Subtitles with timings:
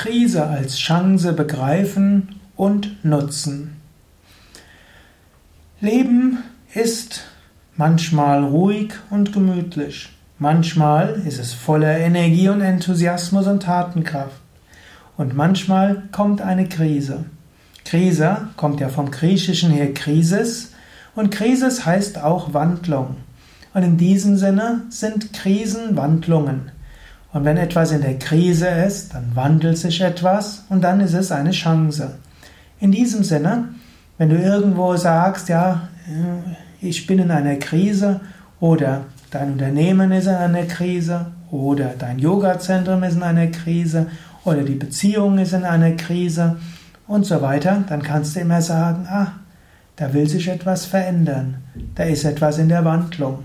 [0.00, 3.76] Krise als Chance begreifen und nutzen.
[5.82, 6.38] Leben
[6.72, 7.24] ist
[7.76, 10.08] manchmal ruhig und gemütlich.
[10.38, 14.40] Manchmal ist es voller Energie und Enthusiasmus und Tatenkraft.
[15.18, 17.26] Und manchmal kommt eine Krise.
[17.84, 20.72] Krise kommt ja vom Griechischen her Krisis
[21.14, 23.16] und Krisis heißt auch Wandlung.
[23.74, 26.72] Und in diesem Sinne sind Krisen Wandlungen.
[27.32, 31.30] Und wenn etwas in der Krise ist, dann wandelt sich etwas und dann ist es
[31.30, 32.16] eine Chance.
[32.80, 33.68] In diesem Sinne,
[34.18, 35.88] wenn du irgendwo sagst, ja,
[36.80, 38.20] ich bin in einer Krise
[38.58, 44.06] oder dein Unternehmen ist in einer Krise oder dein Yoga-Zentrum ist in einer Krise
[44.44, 46.56] oder die Beziehung ist in einer Krise
[47.06, 49.32] und so weiter, dann kannst du immer sagen, ah,
[49.96, 51.56] da will sich etwas verändern,
[51.94, 53.44] da ist etwas in der Wandlung.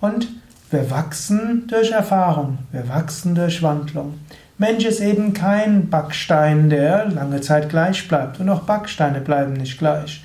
[0.00, 0.28] Und
[0.70, 4.14] wir wachsen durch Erfahrung, wir wachsen durch Wandlung.
[4.58, 8.40] Mensch ist eben kein Backstein, der lange Zeit gleich bleibt.
[8.40, 10.24] Und auch Backsteine bleiben nicht gleich.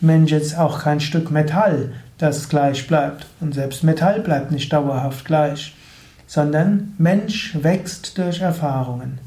[0.00, 3.26] Mensch ist auch kein Stück Metall, das gleich bleibt.
[3.40, 5.76] Und selbst Metall bleibt nicht dauerhaft gleich.
[6.26, 9.18] Sondern Mensch wächst durch Erfahrungen.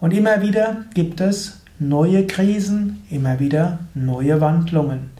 [0.00, 5.10] Und immer wieder gibt es neue Krisen, immer wieder neue Wandlungen.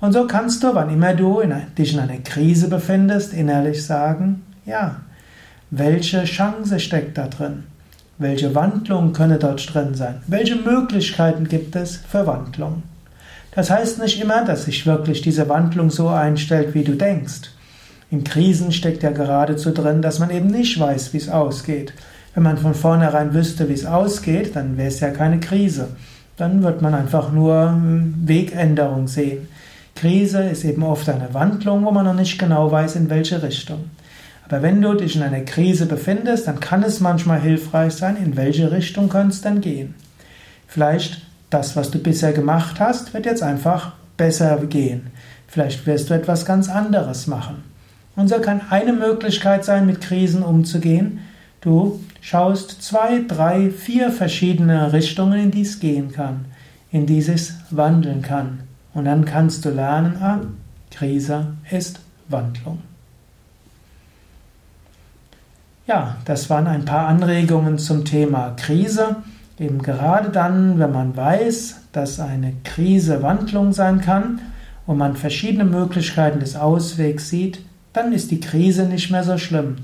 [0.00, 4.44] Und so kannst du, wann immer du in, dich in einer Krise befindest, innerlich sagen,
[4.66, 4.96] ja,
[5.70, 7.64] welche Chance steckt da drin?
[8.18, 10.16] Welche Wandlung könne dort drin sein?
[10.26, 12.82] Welche Möglichkeiten gibt es für Wandlung?
[13.52, 17.50] Das heißt nicht immer, dass sich wirklich diese Wandlung so einstellt, wie du denkst.
[18.10, 21.92] In Krisen steckt ja geradezu drin, dass man eben nicht weiß, wie es ausgeht.
[22.34, 25.88] Wenn man von vornherein wüsste, wie es ausgeht, dann wäre es ja keine Krise.
[26.36, 29.48] Dann wird man einfach nur hm, Wegänderung sehen.
[29.96, 33.90] Krise ist eben oft eine Wandlung, wo man noch nicht genau weiß, in welche Richtung.
[34.44, 38.36] Aber wenn du dich in einer Krise befindest, dann kann es manchmal hilfreich sein, in
[38.36, 39.94] welche Richtung könnte es denn gehen.
[40.68, 45.08] Vielleicht das, was du bisher gemacht hast, wird jetzt einfach besser gehen.
[45.48, 47.64] Vielleicht wirst du etwas ganz anderes machen.
[48.14, 51.20] Und so kann eine Möglichkeit sein, mit Krisen umzugehen.
[51.60, 56.44] Du schaust zwei, drei, vier verschiedene Richtungen, in die es gehen kann,
[56.92, 58.60] in die es wandeln kann.
[58.96, 60.40] Und dann kannst du lernen, ah,
[60.90, 62.78] Krise ist Wandlung.
[65.86, 69.16] Ja, das waren ein paar Anregungen zum Thema Krise.
[69.58, 74.40] Eben gerade dann, wenn man weiß, dass eine Krise Wandlung sein kann
[74.86, 77.60] und man verschiedene Möglichkeiten des Auswegs sieht,
[77.92, 79.76] dann ist die Krise nicht mehr so schlimm.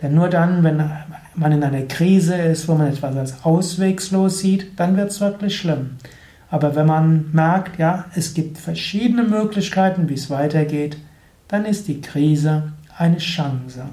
[0.00, 0.88] Denn nur dann, wenn
[1.34, 5.56] man in einer Krise ist, wo man etwas als auswegslos sieht, dann wird es wirklich
[5.56, 5.96] schlimm.
[6.52, 10.98] Aber wenn man merkt, ja, es gibt verschiedene Möglichkeiten, wie es weitergeht,
[11.48, 13.86] dann ist die Krise eine Chance.